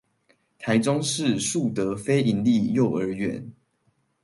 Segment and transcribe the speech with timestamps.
[0.57, 3.51] 臺中市樹德非營利幼兒園